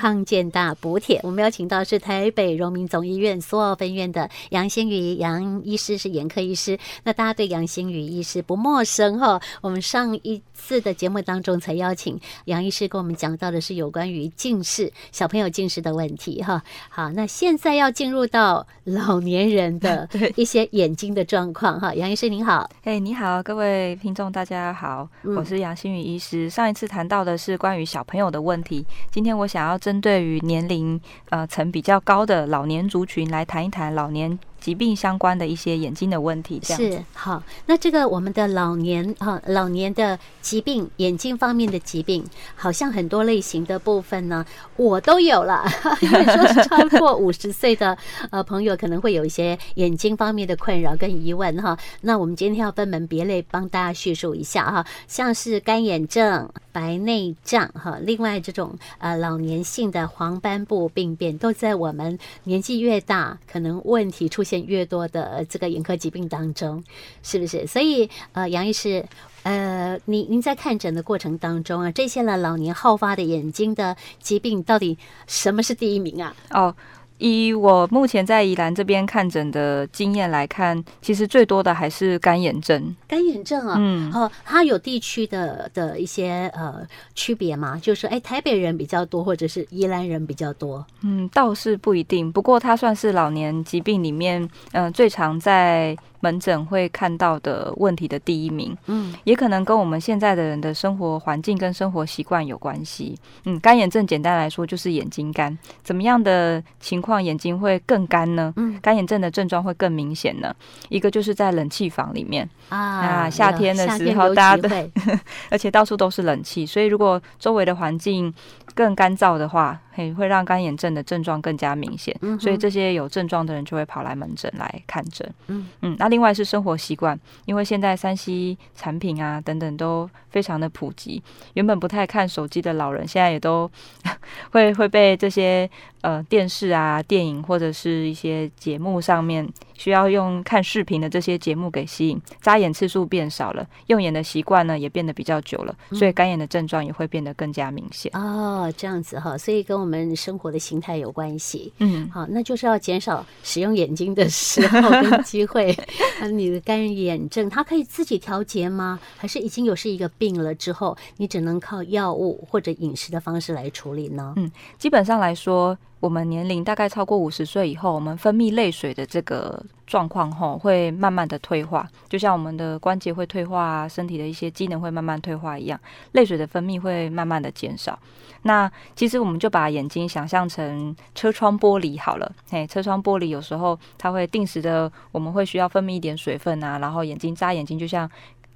[0.00, 1.20] 康健大补贴。
[1.22, 6.78] 我们邀请到是台北荣民总医院苏澳分院的杨新宇杨医师，是眼科医师。
[7.04, 9.38] 那大家对杨新宇医师不陌生哈？
[9.60, 16.62] 我们上一次的节目当中才邀请杨医师跟我们讲到的是有关于近视小朋友近视的问题哈。
[16.90, 21.94] 好，那现在要进入到老年人的 一些眼睛的状况哈。
[21.94, 26.50] 杨医师您好，哎，你好，各位听众大家好，我是杨新宇医师。
[26.50, 31.00] 上一次谈到的是关于小朋友的问题，今天我想要针对于年龄
[31.30, 37.42] 呃层比较高的老年族群来谈一谈老年疾病相关的一些眼睛的问题，这样是好。
[37.66, 42.24] 那这个我们的老年哈，老年的疾病，眼睛方面的疾病，
[42.54, 44.44] 好像很多类型的部分呢，
[44.76, 45.64] 我都有了。
[46.02, 47.96] 因为说是超过五十岁的
[48.30, 51.78] 呃朋友，可能会有一些眼睛方面的困扰跟疑问哈。
[52.02, 64.49] 那我们今天要分门别类帮大家叙述一下哈，像是干眼症、白内障哈，另外这种呃老年性的黄斑部病变，都在我们年纪越大，可能问题出现。
[64.50, 66.82] 现越多的这个眼科疾病当中，
[67.22, 67.64] 是不是？
[67.68, 69.06] 所以呃，杨医师，
[69.44, 74.98] 呃，您您在看诊的过程当中啊，这些呢老年好发的眼睛的疾病，到底
[75.28, 76.34] 什么是第一名啊？
[76.50, 76.74] 哦。
[77.20, 82.96] 以我目前在宜兰这边看诊的经验来看，其实最多的还是干眼症。
[83.06, 87.78] 干眼症啊，嗯，哦，它有地区的的一些呃区别吗？
[87.80, 90.84] 就是哎，台北人比较多，或者是宜兰人比较多？
[91.02, 92.32] 嗯，倒是不一定。
[92.32, 95.96] 不过它算是老年疾病里面，嗯、呃，最常在。
[96.20, 103.18] 门诊会看到的问题的第一名，嗯，也可能跟我们现在的人的生活环境跟生活习惯有关系。
[103.44, 108.52] 嗯，干眼症简单来说就是眼睛干，怎么样的情况眼睛会更干呢？
[108.56, 110.54] 嗯，干眼症的症状会更明显呢。
[110.88, 114.90] 一个就是在冷气房里面啊，夏天的时候大家的，
[115.50, 118.32] 而且到处都是冷气，所以如果周围的环境
[118.74, 122.14] 更干燥的话，嘿，会让干眼症的症状更加明显。
[122.20, 125.26] 嗯，所以这些有症状的人就会跑来门诊来看诊。
[125.46, 126.10] 嗯嗯，那。
[126.10, 131.22] 另外是生活习惯，因为现在三 C 产品啊等等都非常的普及，
[131.54, 133.70] 原本不太看手机的老人，现在也都
[134.52, 135.68] 会会被这些
[136.00, 148.10] 呃电视啊、电影或者是一些节目上面需要用看视频的这些节目给吸引，眨眼次数变少了，用眼的习惯呢也变得比较久了，所以干眼的症状也会变得更加明显。
[148.14, 151.72] 嗯、哦，这样子哈，所以跟我们生活的形态有关系。
[151.78, 155.76] 嗯，好，那就是要减少使用眼睛的时候跟机会。
[156.20, 159.00] 啊，你的干眼症，它可以自己调节吗？
[159.16, 164.34] 还是已经有是一个病了之后，你只能靠药物或者饮食的方式来处理呢？
[164.36, 175.80] 嗯，基本上来说，我们年龄大概超过五十岁以后，我们分泌泪水的这个状况吼，会慢慢的退化，就像我们的关节会退化，身体的一些机能会慢慢退化一样，
[176.12, 177.98] 泪水的分泌会慢慢的减少。
[178.42, 188.10] 那其实我们就把眼睛想象成车窗玻璃好了，嘿，车窗玻璃有时候它会定时的，我们会需要分泌一点水分啊，然后眼睛眨眼睛就像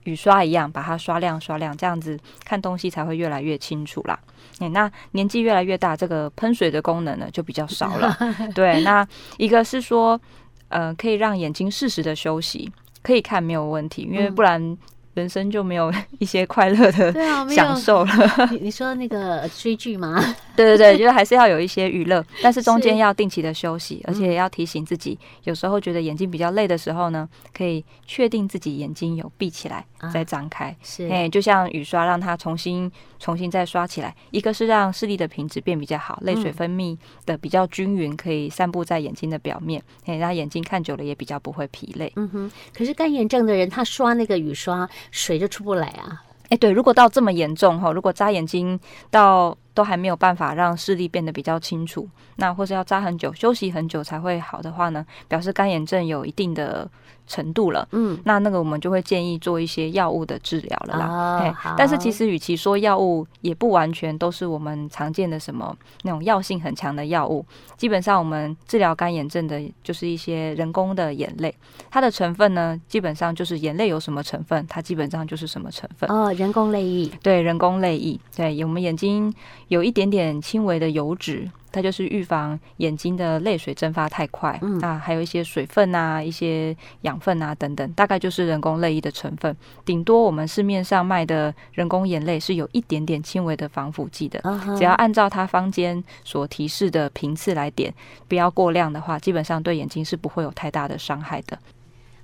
[0.05, 4.19] 雨刷一样，把它刷亮刷亮，这样子看东西才会越来越清楚啦。
[4.61, 8.17] 哎，那年纪越来越大，这个喷水的功能呢就比较少了。
[8.55, 9.07] 对，那
[9.37, 10.21] 一个是说，
[10.69, 12.71] 呃，可以让眼睛适时的休息，
[13.03, 14.77] 可以看没有问题，因为不然。
[15.15, 17.13] 人生就没有 一些快乐的
[17.49, 18.13] 享受了。
[18.51, 20.21] 你你说那个追剧吗？
[20.57, 30.75] 对对对，就是还是要有一些娱乐，但是中间要定期的休息，而且也要提醒自己，有时候觉得眼睛比较累的时候呢，可以确定自己眼睛有闭起来再张开。
[30.83, 34.15] 是，哎，就像雨刷，让它重新重新再刷起来。
[34.31, 42.13] 一个是让视力的品质变比较好，泪水分泌的比较均匀，可以散布在眼睛的表面，哎，让眼睛看久了也比较不会疲累。
[42.15, 44.89] 嗯哼，可是干眼症的人，他刷那个雨刷。
[45.11, 46.23] 水就出不来啊！
[46.51, 48.79] 哎、对，如果到这么严重哈，如果扎眼睛
[49.11, 56.89] 到都还没有办法让视力变得比较清楚，那或是要扎很久、休息很久才会好的话呢，表示干眼症有一定的
[57.27, 57.87] 程度了。
[57.91, 61.07] 嗯，那那个我们就会建议做一些药物的治疗了啦。
[61.07, 67.44] 哦，但是其实与其说药物，也不完全都是我们常见的什么那种药性很强的药物。
[67.76, 71.53] 基本上我们治疗干眼症的，就是一些人工的眼泪，
[71.91, 76.09] 它的成分呢，基本上就是眼泪有什么成分，它基本上就是什么成分。
[76.11, 77.11] 哦，人工泪液。
[77.23, 78.21] 对，人工泪液。
[78.37, 79.35] 对，我们眼睛。
[79.69, 84.58] 有一点点轻微的油脂，它就是预防眼睛的泪水蒸发太快。
[84.62, 89.56] 嗯，啊，还有一些水分啊，一些养分啊等等，大概就是人工泪液的成分。
[89.84, 94.40] 顶多我们市面上卖的人工眼泪是有一点点轻微的防腐剂的。
[94.76, 97.93] 只要按照它坊间所提示的频次来点，
[98.28, 101.58] 不要过量的话，基本上对眼睛是不会有太大的伤害的。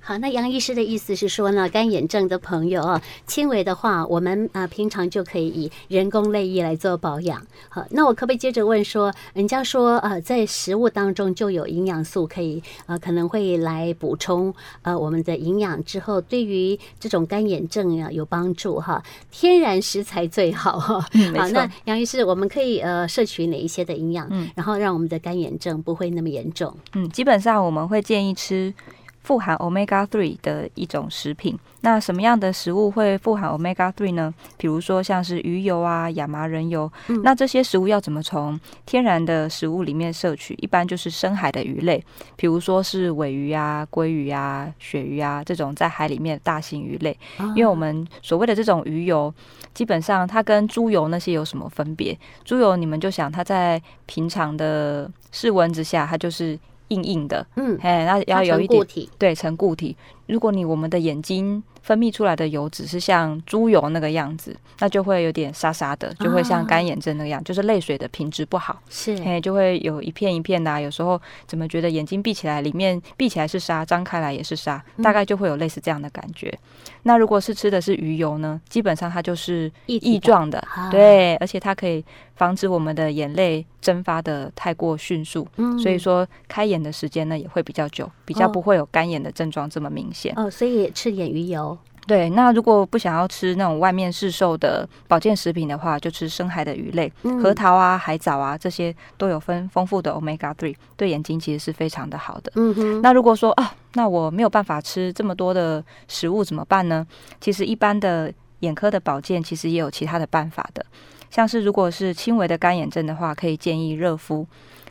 [0.02, 7.47] 好，那杨医师的意思是说呢，干眼症的朋友啊，轻微的话，我们啊平常就可以以人工泪液来做保养。
[7.69, 14.52] 好，那我可不可以接着问说，人家说呃，在食物当中就有营养素可以呃可能会来补充
[14.82, 19.02] 呃我们的营养之后，对于这种干眼症啊有帮助哈？
[19.31, 21.06] 天然食材最好哈。
[21.12, 26.75] 嗯，好，那杨医师，我们可以呃摄取哪一些的营养，嗯，然后让我们的干眼症不会那么严重？
[26.94, 28.73] 嗯，基本上我们会建议吃。
[29.22, 34.32] 富含 Omega Three 的一种食品，那什么样的食物会富含 Omega Three 呢？
[34.56, 40.55] 比如说像是鱼油啊、亚麻仁油，嗯、那这些食物要怎么从天然的食物里面摄取？
[40.55, 42.02] 一般就是深海的鱼类，
[42.34, 47.16] 比如说是尾鱼啊、鲑鱼啊、鳕鱼啊这种在海里面的大型鱼类。
[47.55, 49.32] 因为我们所谓的这种鱼油，
[49.75, 52.19] 基本上它跟猪油那些有什么分别？
[52.44, 56.58] 猪油你们就想它在平常的室温之下，它就是。
[56.90, 58.87] 硬硬的，嗯，哎，那要有一点，
[59.19, 59.96] 对，成固体。
[60.31, 76.56] 如果你我们的眼睛分泌出来的油脂是像猪油那个样子，那就会有点沙沙的，就会像干眼症那个样，就是泪水的品质不好，是，哎，就会有一片一片的，有时候怎么觉得眼睛闭起来，里面闭起来是沙，张开来也是沙，大概就会有类似这样的感觉。
[77.03, 82.05] 那如果是吃的是鱼油呢，基本上它就是异状的，对，而且它可以
[82.37, 85.49] 防止我们的眼泪蒸发的太过迅速，
[85.83, 90.19] 所以说开眼的时间呢也会比较久，比较不会有干眼的症状这么明显。
[90.37, 91.76] 哦，所以吃点鱼油。
[92.06, 102.50] 对，那如果不想要吃那种外面市售的保健食品的话，就吃深海的鱼类，嗯、核桃啊、海藻啊，这些都有分丰富的 Omega Three，对眼睛其实是非常的好的。
[102.56, 103.00] 嗯哼。
[103.02, 107.06] 那如果说啊，那我没有办法吃这么多的食物怎么办呢？
[107.40, 110.84] 其实一般的眼科的保健其实也有其他的办法的，
[111.31, 114.44] 像是如果是轻微的干眼症的话，可以建议热敷。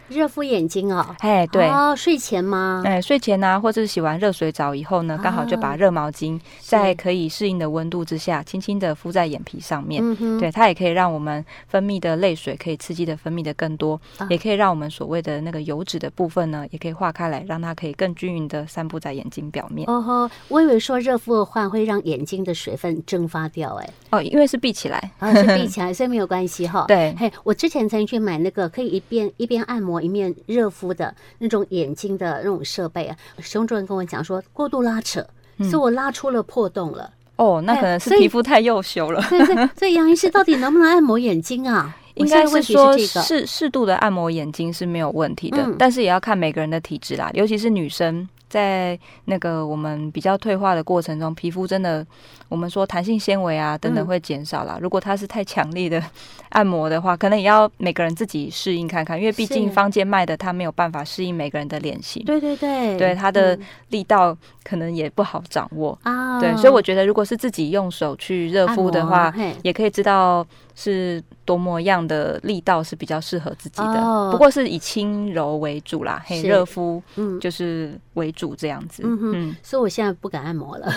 [0.10, 2.82] 热敷眼睛哦，哎，对，哦，睡前吗？
[2.86, 10.04] 哎，睡前啊，或者是洗完热水澡以后呢，刚好就把热毛巾在可以适应的温度之下，轻轻的敷在眼皮上面。
[10.40, 19.88] 对，它也可以让我们分泌的泪水可以刺激的分泌的更多，也可以让我们所谓的那个油脂的部分呢，也可以化开来，让它可以更均匀的散布在眼睛表面。
[19.90, 26.86] 哦吼，我以为说热敷的话会让眼睛的水分蒸发掉，哎，哦，因为是闭起来，啊，是闭起来，所以没有关系哈。
[26.90, 30.90] 对，嘿，我之前曾经去买那个可以一边一边按摩一面热敷。
[30.90, 35.24] 的那种眼睛的那种设备啊，熊主任跟我讲说过度拉扯，
[35.60, 37.14] 所以我拉出了破洞了。
[37.36, 39.24] 哦，那可能是皮肤太幼羞了。
[39.30, 41.96] 对对，所以杨医师到底能不能按摩眼睛啊？
[42.16, 48.28] 应该是说适适度的按摩眼睛是没有问题的，但是也要看每个人的体质啦，尤其是女生。
[48.50, 52.06] 在那个我们比较退化的过程中，皮肤真的，
[52.50, 54.78] 我们说弹性纤维啊等等会减少啦。
[54.82, 56.04] 如果它是太强力的
[56.50, 62.24] 按摩的话，可能也要每个人自己适应看看，因为毕竟坊间卖的它没有办法适应每个人的脸型。
[62.26, 63.58] 对对对，对它的
[63.90, 64.36] 力道
[64.70, 66.40] 可能也不好掌握啊。
[66.40, 69.34] 对，所以我觉得如果是自己用手去热敷的话，
[69.64, 70.46] 也可以知道
[70.76, 74.30] 是多么样的力道是比较适合自己的。
[74.32, 78.50] 不过是以轻柔为主啦，嘿，热敷嗯就是为主。
[78.60, 80.92] 这样子，嗯哼，所以我现在不敢按摩了，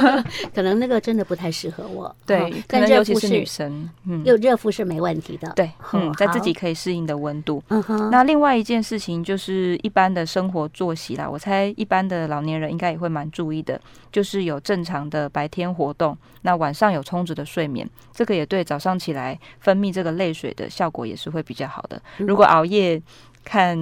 [0.54, 2.14] 可能那个真的不太适合我。
[2.26, 5.50] 对，可能尤其是女生，嗯，又热敷是没问题的。
[5.56, 7.62] 对，嗯，在自己可以适应的温度。
[7.68, 8.10] 嗯哼。
[8.10, 13.80] 那另外一件事情就是一般的生活作息啦，我猜一般的老年人应该也会蛮注意的，
[14.12, 22.00] 就是有正常的白天活动，那晚上有充足的睡眠，这个也对早上起来分泌这个泪水的效果也是会比较好的。
[22.18, 23.00] 如果熬夜。
[23.46, 23.78] 看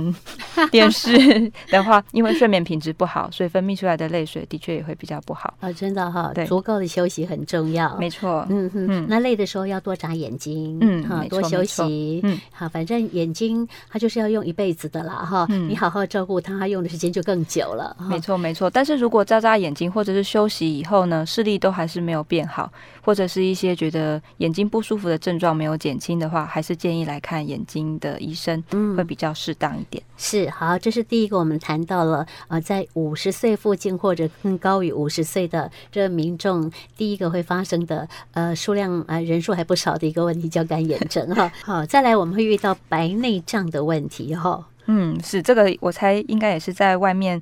[0.71, 1.11] 电视
[1.73, 5.55] 的话，因为睡眠品质不好，所以分泌出来的泪水的确也会比较不好。
[5.59, 7.97] 啊，真的哈，对，足够的休息很重要。
[7.97, 17.97] 没错，嗯嗯，那累的时候要多眨眼睛，嗯，哈，多休息，嗯，好，反正眼睛它就是要用一辈子的啦，哈，你好好照顾它，它用的时间就更久了。
[18.11, 18.69] 没错，没错。
[18.69, 29.54] 但是如果眨眨眼睛或者是休息以后呢，视力都还是没有变好，或者是一些觉得眼睛不舒服的症状没有减轻的话，还是建议来看眼睛的医生，嗯，会比较适。
[29.55, 41.51] 当一点是好，这是第一个，我们谈到了呃，在五十岁附近或者更高于五十岁的这民众，第一个会发生的呃数量呃人数还不少的一个问题叫干眼症哈。
[41.65, 44.67] 好，再来我们会遇到白内障的问题哈。
[44.87, 47.41] 嗯，是这个，我猜应该也是在外面。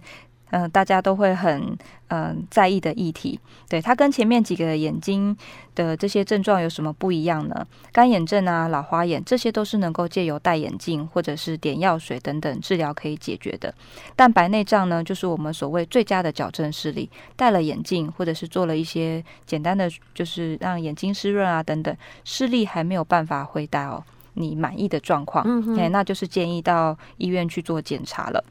[0.54, 1.78] 嗯、呃，大家都会很
[2.12, 3.40] 嗯、呃、在意的议题，
[3.70, 5.34] 对，它跟前面几个眼睛
[5.74, 7.66] 的这些症状有什么不一样呢？
[7.90, 13.74] 干眼症啊、老花眼这些都是能够借由戴眼镜或者是点药水等等治疗可以解决的。
[14.14, 24.04] 但白内障呢，就是我们所谓最佳的矫正视力，戴了眼镜或者是做了一些简单的，就是让眼睛湿润啊等等，视力还没有办法回到
[24.34, 28.44] 你满意的状况，嗯哼，那就是建议到医院去做检查了。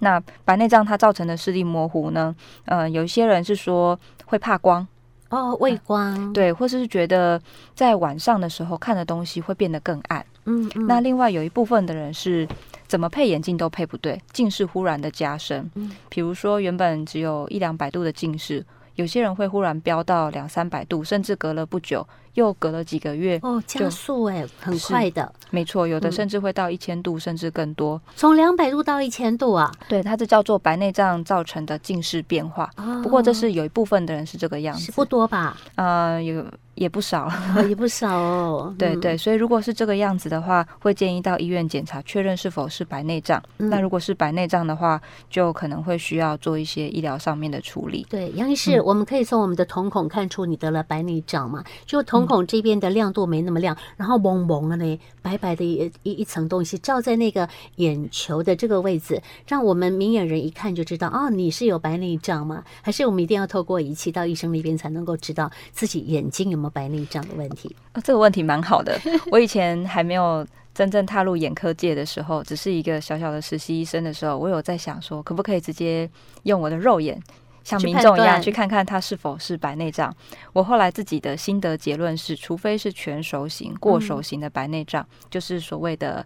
[0.00, 2.34] 那白内障它造成的视力模糊呢？
[2.66, 4.86] 呃，有一些人是说会怕光
[5.30, 7.40] 哦，畏光、呃，对，或者是觉得
[7.74, 10.24] 在晚上的时候看的东西会变得更暗。
[10.44, 12.46] 嗯，嗯，那另外有一部分的人是
[12.86, 15.68] 怎么配眼镜都配不对，近视忽然的加深。
[15.74, 18.64] 嗯，比如说原本只有一两百度的近视。
[18.94, 32.70] 有些人会忽然飙到两三百度，甚至隔了不久，又隔了几个月哦，加速哎，很快的，没错，有的甚至会到一千度，嗯，甚至更多，从两百度到一千度啊，对，它这叫做白内障造成的近视变化。
[32.76, 35.56] 哦，不过这是有一部分的人是这个样子，不多吧？
[35.74, 36.44] 呃，有。
[36.76, 37.32] 也不少，
[37.66, 38.72] 也不少哦。
[38.78, 43.42] 对对，所以如果是这个样子的话，会建议到医院检查，确认是否是白内障。
[43.56, 43.70] 嗯。
[43.70, 45.00] 那如果是白内障的话，
[45.30, 48.06] 就可能会需要做一些医疗上面的处理。
[48.10, 51.64] 对，杨医师，我们可以从我们的瞳孔看出你得了白内障嘛？
[51.86, 62.62] 就瞳孔这边的亮度没那么亮，嗯、然后蒙蒙的呢，白白的一一一层东西照在那个眼球的这个位置，让我们明眼人一看就知道，哦，你是有白内障吗？
[62.82, 66.66] 还是我们一定要透过仪器到医生那边才能够知道自己眼睛有没有？
[66.76, 69.00] 白内障的问题，哦，这个问题蛮好的。
[69.32, 76.10] 我以前还没有真正踏入眼科界的时候，只是一个小小的实习医生的时候，我有在想说，可不可以直接
[76.42, 77.18] 用我的肉眼，
[77.66, 80.14] 像民众一样去看看它是否是白内障。
[80.52, 86.24] 我后来自己的心得结论是，除非是全熟型、过熟型的白内障，嗯，就是所谓的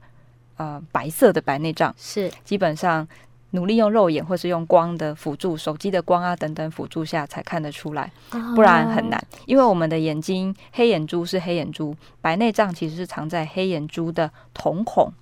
[0.57, 3.09] 呃白色的白内障，是基本上。
[3.53, 8.09] 努力用肉眼或是用光的辅助，手机的光啊等等辅助下才看得出来，
[8.55, 9.21] 不然很难。
[9.45, 15.13] 因为我们的眼睛黑眼珠是黑眼珠，白内障其实是藏在黑眼珠的瞳孔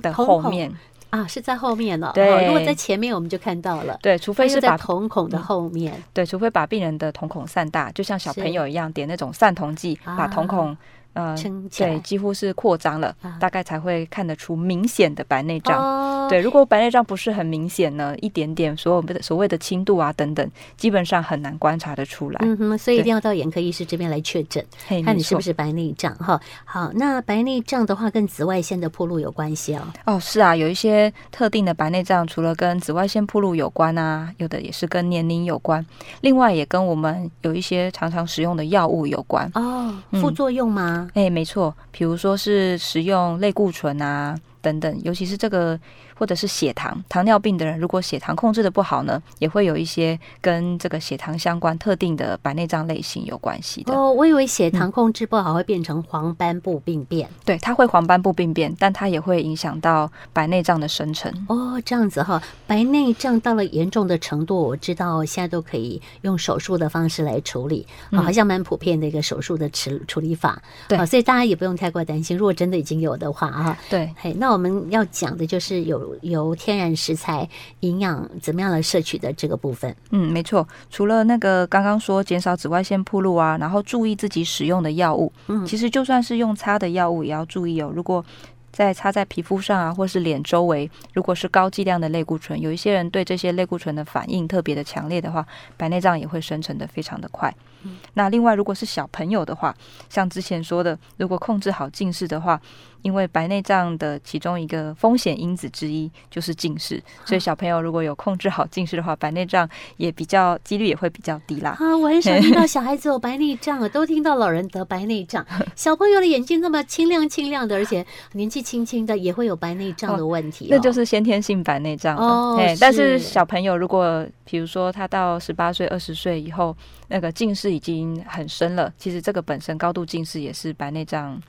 [0.00, 0.72] 的后面
[1.12, 2.10] 啊，是在后面了。
[2.14, 3.98] 对，如果在前面我们就看到了。
[4.02, 10.76] 对，除非是把瞳孔的后面，对，除非把病人的瞳孔散大，就像小朋友一样点那种散瞳剂，把瞳孔。
[11.14, 11.36] 呃，
[11.76, 16.28] 对，几乎是扩张了，啊，大概才会看得出明显的白内障，哦。
[16.30, 22.38] 对，如果白内障不是很明显呢，一点点所有的所谓的轻度啊等等，基本上很难观察得出来。
[22.42, 24.64] 嗯哼，所以一定要到眼科医师这边来确诊，
[25.04, 26.40] 看你是不是白内障哈。
[26.64, 29.82] 好，那白内障的话跟紫外线的铺路有关系哦。
[30.06, 35.84] 哦，是啊，有一些特定的白内障，除了跟紫外线铺路有关啊，有的也是跟年龄有关，
[36.22, 39.50] 另外也跟我们有一些常常使用的药物有关。
[39.54, 41.00] 哦，副作用吗？
[41.00, 44.38] 嗯哎，没错，比如说是使用类固醇啊。
[44.62, 45.76] 等等，尤其是这个，
[46.22, 53.92] 或者是血糖，糖尿病的人，如果血糖控制的不好呢，也会有一些跟这个血糖相关特定的白内障类型有关系的。
[53.92, 57.28] 哦，我以为血糖控制不好会变成黄斑部病变。
[57.28, 61.28] 嗯、对，它会黄斑部病变，但它也会影响到白内障的生成。
[61.48, 70.62] 哦，这样子哈，白内障到了严重的程度，我知道现在都可以用手术的方式来处理，嗯哦、好像蛮普遍的一个手术的处处理法。
[70.86, 74.52] 对、哦，所以大家也不用太过担心，如果真的已经有的话啊，对，嘿，那。
[74.52, 77.48] 我们要讲的就是有由天然食材
[77.80, 79.94] 营养怎么样来摄取的这个部分。
[80.10, 80.66] 嗯，没错。
[80.90, 85.32] 除了那个刚刚说减少紫外线暴露啊，然后注意自己使用的药物。
[85.48, 87.90] 嗯，其实就算是用擦的药物，也要注意哦。
[87.94, 88.24] 如果
[88.70, 97.54] 在擦在皮肤上啊，或是脸周围，如果是高剂量的类固醇，有一些人对这些类固醇的反应特别的强烈的话，白内障也会生成的非常的快。
[97.84, 99.74] 嗯，那另外如果是小朋友的话，
[100.08, 102.60] 像之前说的，如果控制好近视的话。
[103.02, 111.76] 因为白内障的其中一个风险因子之一就是近视，所以小朋友如果有控制好近视的话，白内障也比较几率也会比较低啦。
[111.80, 115.44] 啊，我很少听到小孩子有白内障， 都听到老人得白内障。
[115.74, 122.56] 小朋友的眼睛那么清亮清亮的，而且年纪轻轻的也会有白内障的问题，哦，那就是先天性白内障哦。
[122.78, 126.76] 但是小朋友如果比如说他到十八岁、二十岁以后，
[127.08, 131.40] 那个近视已经很深了，其实这个本身高度近视也是白内障。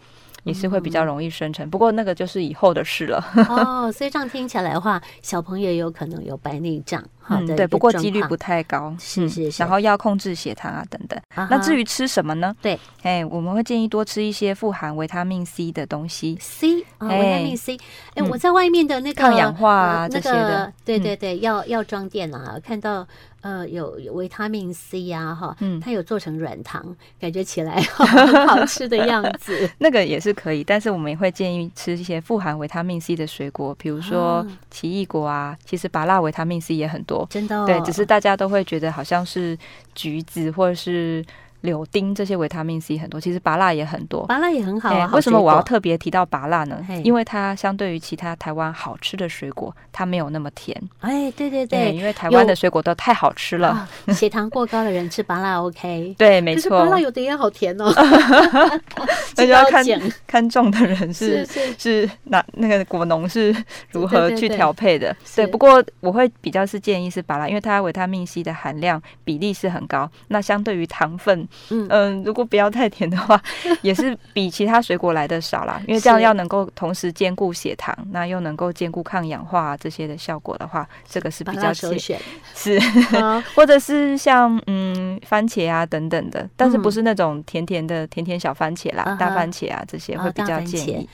[0.45, 3.25] 也是会比较容易生成，不过那个就是以后的事了。
[3.47, 7.01] 哦，所以这样听起来的话，小朋友也有可能有白内障。
[7.21, 8.93] 好的，对，不过几率不太高。
[8.99, 9.63] 是是是。
[9.63, 11.17] 然后要控制血糖啊，等等。
[11.49, 12.53] 那至于吃什么呢？
[12.61, 16.37] 对，哎，我们会建议多吃一些富含维他命 C 的东西。
[16.41, 17.77] C 啊，维他命 C。
[18.15, 23.07] 哎，我在外面的那个抗氧化啊这些的，对对对，药药妆店啊，看到。
[23.43, 29.69] 呃，有维他命 C 呀，哈，嗯，它有做成软糖，感觉起来 很好吃的样子。
[29.79, 35.55] 那个也是可以，但是我们也会建议吃一些富含维他命 C 的水果，比如说奇异果啊。
[35.65, 37.59] 其实芭辣维他命 C 也很多，真的。
[37.59, 39.57] 哦对，只是大家都会觉得好像是
[39.93, 41.23] 橘子或者是
[41.63, 45.09] 柳丁这些维他命 C 很多，其实芭乐也很多，芭乐也很好啊。
[45.13, 46.85] 为什么我要特别提到芭乐呢？
[47.03, 50.77] 因为它相对于其他台湾好吃的水果，它没有那么甜。
[50.99, 56.13] 哎，对对对，因为台湾的水果都太好吃了，啊、 血糖过高的人吃芭乐 OK。
[56.17, 56.83] 对，没错。
[56.83, 57.89] 芭乐有的也好甜哦，
[59.37, 59.85] 那就要看
[60.27, 63.55] 看中的人是是是，是哪那个果农是
[63.91, 65.13] 如何去调配的。
[65.13, 70.11] 对，对，对，对，不过我会比较是建议是芭乐，因为它维他命 C 的含量比例是很高。
[70.27, 73.41] 那相对于糖分，嗯、呃、如果不要太甜的话，
[73.81, 75.81] 也是比其他水果来的少啦。
[75.87, 82.19] 因为这样要能够同时兼顾血糖，那又能够兼顾抗氧化这些的效果的话，这个是比较首选。
[82.55, 82.79] 是，
[83.55, 91.07] 或者是像嗯番茄啊等等的，但是不是那种甜甜的甜甜小番茄啦，嗯、大番茄啊这些会比较建议。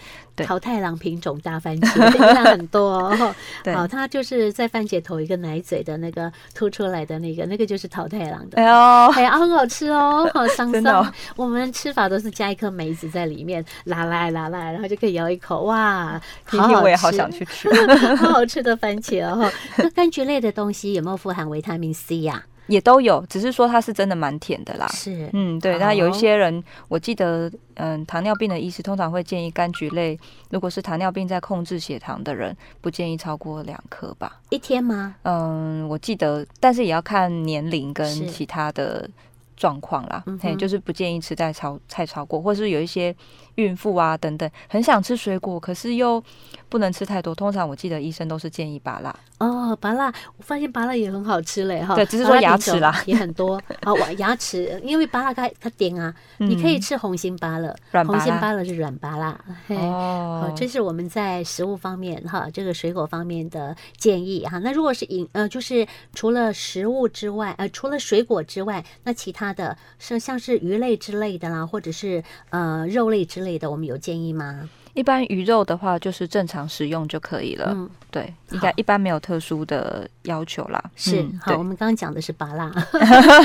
[0.46, 3.36] 桃太郎品种大番茄，营养很多哦。
[3.64, 8.58] 对，好，它就是在番茄头一个奶嘴的那个凸出来的那个，那个就是桃太郎的。
[8.58, 11.02] 哎呦，哎呀，很好吃哦，好 香香。
[11.02, 17.70] 哦、我们吃法都是加一颗梅子在里面，拉来拉来，然后就可以咬一口，哇，好好吃，我也好想去吃，
[18.18, 19.52] 好好吃的番茄哦。
[19.78, 22.59] 那柑橘类的东西有没有富含维他命 C 呀、啊？
[22.70, 24.88] 也都有，只是说它是真的蛮甜的啦。
[24.90, 25.78] 是，嗯，对。
[25.80, 30.18] 那有一些人，我记得，嗯，糖尿病的医师通常会建议柑橘类，
[30.52, 34.40] 如果是糖尿病在控制血糖的人，不建议超过两颗吧。
[34.50, 35.16] 一天吗？
[35.24, 39.10] 嗯，我记得，但是也要看年龄跟其他的
[39.58, 40.24] 状况啦。
[40.40, 43.14] 嘿，就是不建议吃太超太超过，或是有一些
[43.60, 46.24] 孕妇啊等等，很想吃水果，可是又
[46.70, 47.36] 不能吃太多。
[47.36, 49.14] 通常我记得医生都是建议芭辣。
[49.40, 51.96] 哦，芭辣，我发现芭辣也很好吃嘞，哈。
[51.96, 53.62] 对，只是说牙齿啦也很多。
[53.84, 57.74] 好，牙齿，因为芭辣它它甜啊，嗯、你可以吃红心芭乐，
[58.06, 59.40] 红心芭乐是软芭辣。
[59.68, 64.60] 哦，好，这是我们在食物方面哈，这个水果方面的建议哈。
[64.60, 74.70] 那如果是饮呃，就是除了食物之外，呃，除了水果之外，那其他的像像是鱼类之类的啦，或者是呃肉类之类的，我们有建议吗？
[74.96, 77.72] 一般鱼肉的话，就是正常食用就可以了。
[77.74, 80.84] 嗯，对，应该一般没有特殊的要求啦。
[80.96, 82.74] 是，好，我们刚刚讲的是巴拉，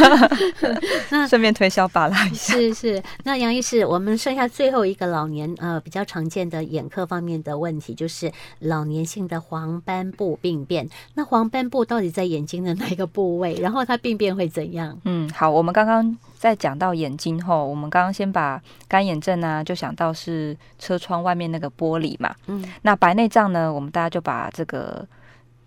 [1.11, 2.55] 那顺便推销巴拉一下。
[2.55, 10.89] 是是，那杨医师，我们剩下最后一个老年呃比较常见的眼科方面的问题，就是老年性的黄斑部病变。
[11.13, 13.55] 那黄斑部到底在眼睛的哪一个部位？
[13.61, 14.99] 然后它病变会怎样？
[15.05, 16.17] 嗯，好，我们刚刚。
[16.45, 22.35] 在讲到眼睛后，我们刚刚先把干眼症呢、啊，就想到是车窗外面那个玻璃嘛。
[22.49, 25.09] 嗯，那白内障呢，我们大家就把这个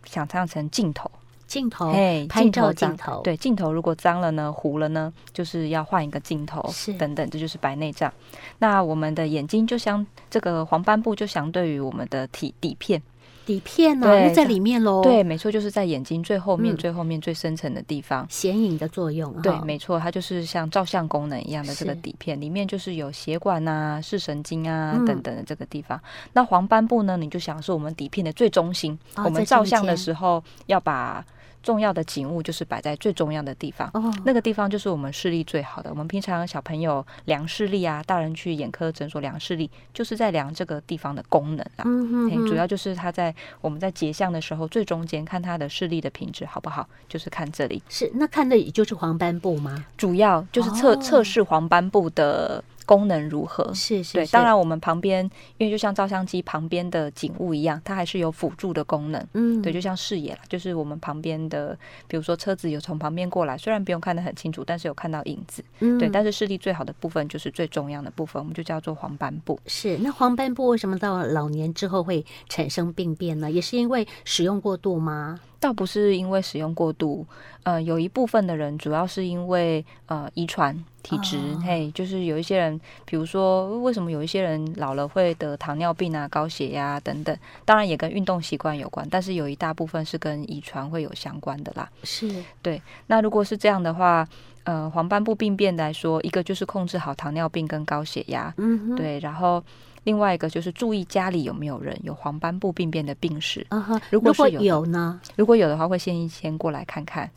[0.04, 1.10] 想象成镜头，
[1.48, 3.24] 镜头，哎，拍照镜头。
[3.24, 8.14] 对，镜头如果脏了呢，糊了呢，就是要换一个镜头，是等等，这就是白内障。
[8.60, 13.02] 那我们的眼睛就相这个黄斑部就相对于我们的体底片。
[13.48, 15.02] 底片呢、啊，就在里面喽。
[15.02, 19.34] 对，没错，就是在眼睛最后面、嗯、最后面、最深层的地方，显影的作用。
[19.42, 26.00] 对，没错，它就是像照相功能一样的这个底片，里面就是有血管啊、视神经啊、嗯、等等的这个地方。
[26.34, 31.26] 那黄斑部呢，你就想是我们底片的最中心，哦、我们照相的时候要把。
[31.64, 34.06] 重要的景物就是摆在最重要的地方，oh.
[34.24, 35.90] 那个地方就是我们视力最好的。
[35.90, 41.84] 我们平常小朋友量视力啊，大人去眼科诊所量视力，就是在量这个地方的功能啊。
[41.86, 47.82] 嗯嗯，主要就是它在我们在结相的时候最中间看他的视力的品质好不好，就是看这里。
[47.90, 49.86] 是，那看的也就是黄斑部吗？
[49.98, 52.64] 主要就是测测试黄斑部的。
[52.88, 53.72] 功能如何？
[53.76, 55.24] 是是，是，对，当然我们旁边，
[55.58, 59.28] 因为就像照相机旁边的景物一样，它还是有辅助的功能。
[59.34, 65.62] 嗯，对，就像视野啦，就是我们旁边的，比如说车子有从旁边过来，虽然不用看得很清楚，但是有看到影子。
[65.80, 69.60] 嗯，对，但是视力最好的部分就是最重要的部分，我们就叫做黄斑部。
[69.68, 73.52] 是，那黄斑部为什么到老年之后会产生病变呢？
[73.52, 75.40] 也是因为使用过度吗？
[75.60, 77.26] 倒不是因为使用过度，
[77.64, 91.90] 呃，有一部分的人主要是因为呃遗传体质，哦、嘿，就是有一些人，比如说为什么有一些人老了会得糖尿病啊、高血压等等，当然也跟运动习惯有关，但是有一大部分是跟遗传会有相关的啦。
[92.04, 92.82] 是，对。
[93.08, 94.28] 那如果是这样的话，
[94.64, 99.64] 呃，黄斑部病变来说，一个就是控制好糖尿病跟高血压，嗯，对，然后。
[100.08, 103.68] 另外一个就是注意家里有没有人有黄斑部病变的病史。
[104.10, 105.20] 如果是有呢？
[105.36, 107.30] 如果有的话，会先先过来看看，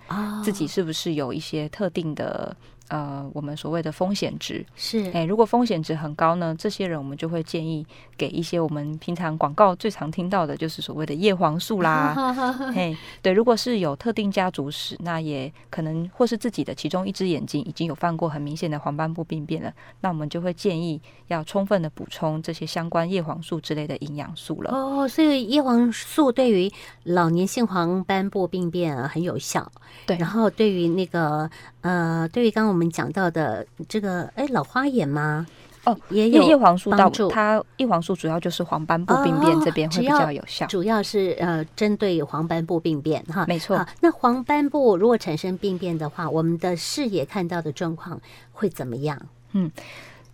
[0.44, 2.56] 自己是不是有一些特定的。
[2.90, 12.14] 呃，我们所谓的风险值是，哎，如果风险值很高呢，这些人我们就会建议给一些我们平常广告最常听到的，就是所谓的叶黄素啦。
[12.74, 24.72] 嘿，对，如果是有特定家族史，那也可能或是自己的其中一只眼睛已经有犯过很明显的黄斑部病变了，那我们就会建议要充分的补充这些相关叶黄素之类的营养素了。
[24.72, 26.68] 哦，所以叶黄素对于
[27.04, 29.70] 老年性黄斑部病变啊很有效。
[30.06, 31.48] 对，然后对于那个
[31.82, 35.46] 呃，对于刚刚我们讲到的这个，哎，老花眼吗？
[35.84, 43.82] 哦，也有叶黄素到它叶黄素主要就是黄斑部病变这边会比较有效，主要是呃针对黄斑部病变哈，没错。
[44.00, 48.20] 那黄斑部如果产生病变的话，我们的视野看到的状况
[48.52, 49.18] 会怎么样？
[49.52, 49.70] 嗯，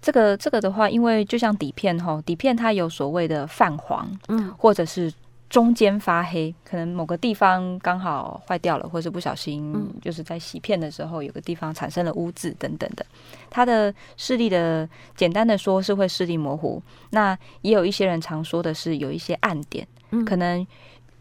[0.03, 5.13] 这个这个的话，因为就像底片哈，底片它有所谓的泛黄，嗯，或者是。
[5.49, 13.07] 中间发黑，可能某个地方刚好坏掉了，或是不小心就是在洗片的时候，有个地方产生了污渍等等的。
[13.49, 16.83] 他的视力的简单的说是会视力模糊。
[17.11, 19.87] 那也有一些人常说的是有一些暗点，
[20.27, 20.67] 可能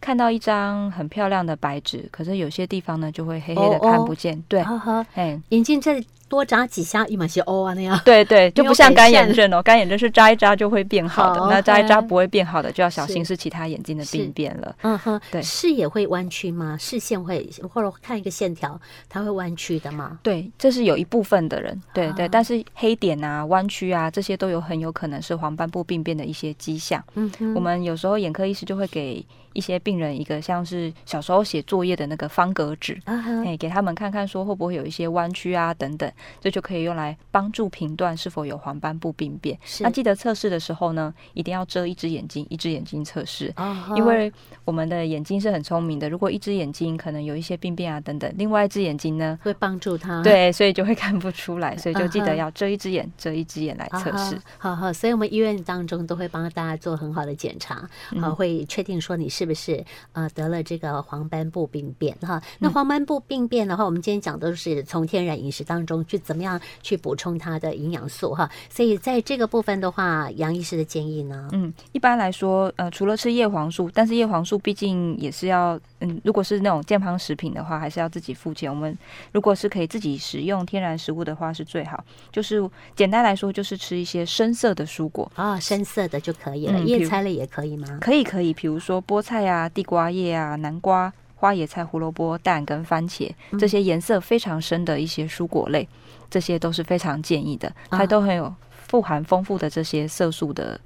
[0.02, 4.44] 看到一张很漂亮的白纸，可是有些地方呢就会黑黑的看不见。
[4.48, 4.66] 对，
[5.14, 6.04] 哎，眼镜这。
[6.28, 8.00] 多扎几下，一嘛些哦啊那样。
[8.04, 14.76] 对对， 就不像干眼症哦，干眼症是扎一扎就会变好的，好那扎一扎不会变好的，就要小心是其他眼睛的病变了。
[14.82, 16.76] 嗯哼，对，视野会弯曲吗？
[16.80, 20.20] 视线会或者看一个线条，它会弯曲的吗？
[20.24, 27.04] 对，这是有一部分的人，对对，但是黑点啊、弯曲啊这些都有很有可能是黄斑部病变的一些迹象。
[27.14, 29.26] 嗯哼，我们有时候眼科医师就会给。
[29.56, 39.58] 一些病人一个像是小时候写作业的那个方格纸，哎、uh huh.，给他们看看，说会不会有一些弯曲啊等等，这就可以用来帮助评断是否有黄斑部病变。
[39.64, 43.96] 是那记得测试的时候呢，一定要遮一只眼睛，一只眼睛测试，uh huh.
[43.96, 44.32] 因为
[44.66, 54.38] 我们的眼睛是很聪明的，如果一只眼睛可能有一些病变啊等等，另外一只眼睛呢会帮助他，对，所以就会看不出来， 所以就记得要遮一只眼，遮一只眼来测试。
[54.58, 57.88] 好好，所以我们医院当中都会帮大家做很好的检查，
[58.20, 60.30] 好，会确定说你是不是呃。
[60.36, 78.70] 得了这个黄斑部病变哈，那黄斑部病变的话，我们今天讲的是从天然饮食当中去怎么样去补充它的营养素哈，所以在这个部分的话，杨医师的建议呢，嗯，一般来说，呃，除了吃叶黄素，但是叶黄素毕竟也是要，嗯，如果是那种健康食品的话，还是要自己付钱。
[78.70, 78.98] 我们
[79.32, 82.04] 如果是可以自己食用天然食物的话，是最好。
[82.32, 88.00] 就是简单来说，就是吃一些深色的蔬果啊，深色的就可以了，叶、嗯、菜类也可以吗？
[88.02, 90.12] 可以，可以，比如说菠菜啊、地瓜。
[90.12, 95.88] 叶啊，南瓜、花野菜、胡萝卜、蛋跟番茄这些颜色非常深的一些蔬果类，
[96.30, 98.54] 这些都是非常建议的，它都很有
[98.88, 100.80] 富含丰富的这些色素的。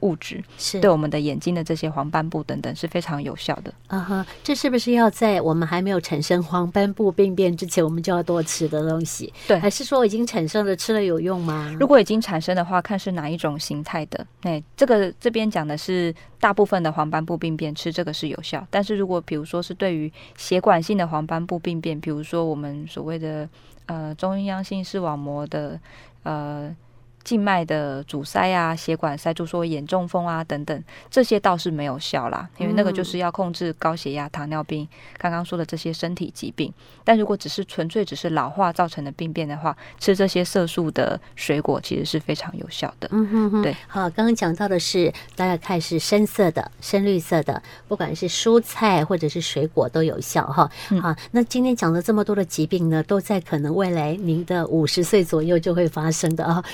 [0.00, 3.72] 物质是对我们的眼睛的这些黄斑部等等是非常有效的。
[3.86, 9.32] 啊哈，这是不是要在我们还没有产生黄斑部病变之前，我们就要多吃的东西？
[9.46, 11.74] 对，还是说已经产生了，吃了有用吗？
[11.78, 14.26] 如果已经产生的话，看是哪一种形态的。
[14.42, 23.48] 哎，这个这边讲的是大部分的黄斑部病变吃这个是有效，但是如果比如说是对于血管性的黄斑部病变，比如说我们所谓的
[23.86, 25.78] 呃中央性视网膜的
[26.22, 26.74] 呃。
[27.22, 36.72] 静脉的阻塞啊，血管塞住，说眼中风啊等等，这些倒是没有效啦，因为那个就是要控制高血压、糖尿病，刚刚说的这些身体疾病。
[37.04, 43.08] 但如果只是纯粹只是老化造成的病变的话，吃这些色素的水果其实是非常有效的。
[43.12, 43.76] 嗯哼哼，对。
[43.86, 50.70] 好，刚刚讲到的是大家看是深色的、深绿色的，不管是蔬菜或者是水果都有效哈。
[51.02, 56.64] 好，那今天讲了这么多的疾病呢，都在可能未来您的五十岁左右就会发生的啊。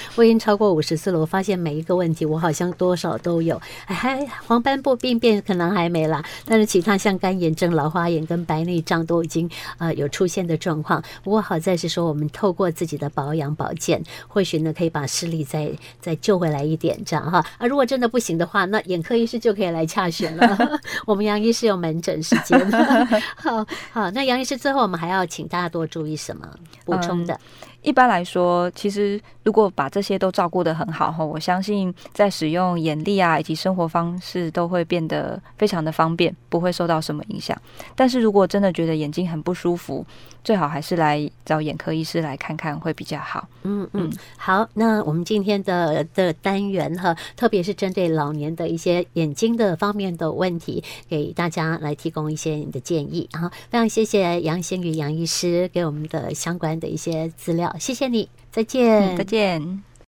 [0.47, 11.03] 超过五十岁了，我发现每一个问题我好像多少都有，还黄斑部病变可能还没啦，但是其他像干眼症、老花眼跟白内障都已经呃有出现的状况。
[11.25, 15.69] 不过好在是说，我们透过自己的保养保健，或许呢可以把视力再
[16.01, 17.45] 再救回来一点，这样哈。
[17.59, 20.57] 啊，如果真的不行的话，那眼科医师就可以来洽询了。
[21.07, 22.57] 我们杨医师有门诊时间。
[23.35, 26.49] 好好，那杨医师最后我们还要请大家多注意什么
[26.85, 27.35] 补充的？
[27.35, 27.41] 嗯
[27.87, 37.57] 一般来说，其实如果把这些都照顾得很好哈，我相信在使用眼力啊以及生活方式都会变得非常的方便，不会受到什么影响。
[37.95, 40.05] 但是如果真的觉得眼睛很不舒服，
[40.43, 43.47] 最好还是来找眼科医师来看看会比较好。
[43.63, 53.49] 嗯嗯，好，那我们今天的的单元哈，特别是针对老年的一些眼睛的方面的问题，给大家来提供一些你的建议啊。
[53.71, 57.73] 非常谢谢杨先宇杨医师给我们的相关的一些资料。
[57.79, 59.83] 谢谢你，再见，再见。